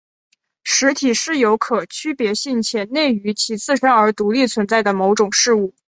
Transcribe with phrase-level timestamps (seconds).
[0.63, 5.75] 实体是有可区别性且内于其自身而独立存在的某种事物。